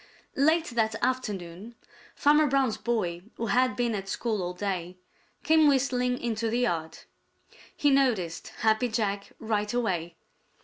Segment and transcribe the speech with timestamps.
[0.35, 1.75] Late that afternoon
[2.15, 4.97] Farmer Brown's boy, who had been at school all day,
[5.43, 6.97] came whistling into the yard.
[7.77, 10.15] He noticed Happy Jack right away.